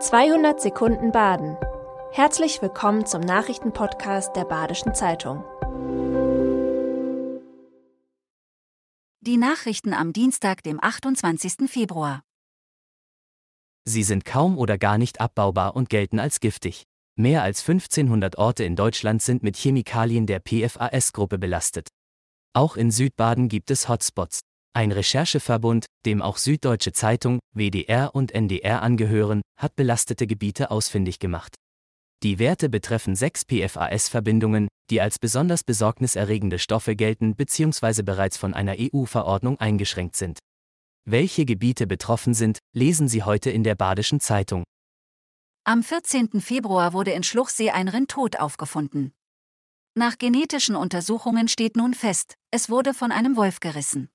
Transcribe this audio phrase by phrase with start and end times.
[0.00, 1.56] 200 Sekunden Baden.
[2.12, 5.42] Herzlich willkommen zum Nachrichtenpodcast der Badischen Zeitung.
[9.20, 11.68] Die Nachrichten am Dienstag, dem 28.
[11.68, 12.22] Februar.
[13.86, 16.84] Sie sind kaum oder gar nicht abbaubar und gelten als giftig.
[17.16, 21.88] Mehr als 1500 Orte in Deutschland sind mit Chemikalien der PFAS-Gruppe belastet.
[22.52, 24.42] Auch in Südbaden gibt es Hotspots.
[24.78, 31.56] Ein Rechercheverbund, dem auch Süddeutsche Zeitung, WDR und NDR angehören, hat belastete Gebiete ausfindig gemacht.
[32.22, 38.02] Die Werte betreffen sechs PFAS-Verbindungen, die als besonders besorgniserregende Stoffe gelten bzw.
[38.02, 40.38] bereits von einer EU-Verordnung eingeschränkt sind.
[41.04, 44.62] Welche Gebiete betroffen sind, lesen Sie heute in der Badischen Zeitung.
[45.64, 46.40] Am 14.
[46.40, 49.12] Februar wurde in Schluchsee ein Rind tot aufgefunden.
[49.96, 54.08] Nach genetischen Untersuchungen steht nun fest, es wurde von einem Wolf gerissen.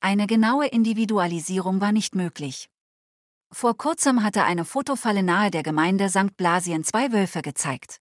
[0.00, 2.68] Eine genaue Individualisierung war nicht möglich.
[3.50, 6.36] Vor kurzem hatte eine Fotofalle nahe der Gemeinde St.
[6.36, 8.00] Blasien zwei Wölfe gezeigt.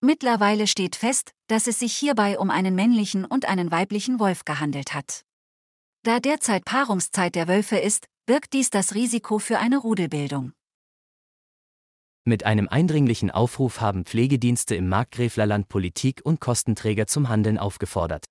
[0.00, 4.94] Mittlerweile steht fest, dass es sich hierbei um einen männlichen und einen weiblichen Wolf gehandelt
[4.94, 5.22] hat.
[6.04, 10.52] Da derzeit Paarungszeit der Wölfe ist, birgt dies das Risiko für eine Rudelbildung.
[12.24, 18.24] Mit einem eindringlichen Aufruf haben Pflegedienste im Markgräflerland Politik und Kostenträger zum Handeln aufgefordert.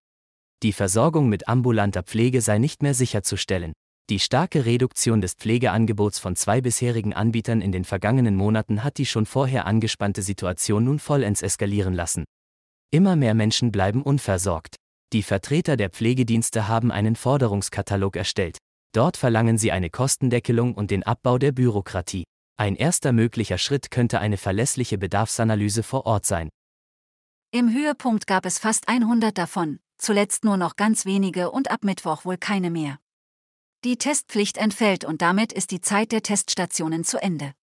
[0.63, 3.73] Die Versorgung mit ambulanter Pflege sei nicht mehr sicherzustellen.
[4.09, 9.05] Die starke Reduktion des Pflegeangebots von zwei bisherigen Anbietern in den vergangenen Monaten hat die
[9.05, 12.25] schon vorher angespannte Situation nun vollends eskalieren lassen.
[12.89, 14.77] Immer mehr Menschen bleiben unversorgt.
[15.13, 18.57] Die Vertreter der Pflegedienste haben einen Forderungskatalog erstellt.
[18.95, 22.23] Dort verlangen sie eine Kostendeckelung und den Abbau der Bürokratie.
[22.59, 26.49] Ein erster möglicher Schritt könnte eine verlässliche Bedarfsanalyse vor Ort sein.
[27.51, 32.25] Im Höhepunkt gab es fast 100 davon, zuletzt nur noch ganz wenige und ab Mittwoch
[32.25, 32.99] wohl keine mehr.
[33.83, 37.53] Die Testpflicht entfällt und damit ist die Zeit der Teststationen zu Ende.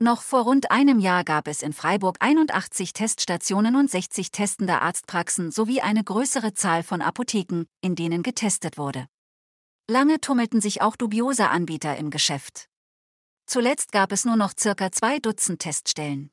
[0.00, 5.50] Noch vor rund einem Jahr gab es in Freiburg 81 Teststationen und 60 testende Arztpraxen
[5.50, 9.08] sowie eine größere Zahl von Apotheken, in denen getestet wurde.
[9.90, 12.68] Lange tummelten sich auch dubiose Anbieter im Geschäft.
[13.46, 16.30] Zuletzt gab es nur noch circa zwei Dutzend Teststellen.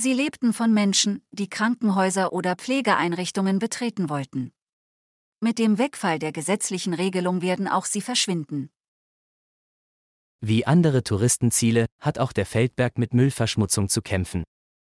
[0.00, 4.52] Sie lebten von Menschen, die Krankenhäuser oder Pflegeeinrichtungen betreten wollten.
[5.40, 8.70] Mit dem Wegfall der gesetzlichen Regelung werden auch sie verschwinden.
[10.40, 14.44] Wie andere Touristenziele hat auch der Feldberg mit Müllverschmutzung zu kämpfen.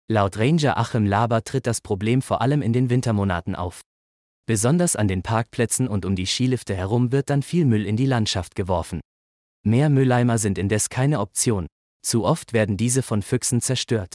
[0.08, 3.82] Laut Ranger Achim Laber tritt das Problem vor allem in den Wintermonaten auf.
[4.46, 8.06] Besonders an den Parkplätzen und um die Skilifte herum wird dann viel Müll in die
[8.06, 9.00] Landschaft geworfen.
[9.64, 11.68] Mehr Mülleimer sind indes keine Option.
[12.02, 14.14] Zu oft werden diese von Füchsen zerstört.